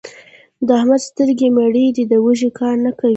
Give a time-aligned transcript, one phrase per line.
[0.67, 3.09] د احمد سترګې مړې دي؛ د وږي کار نه کوي.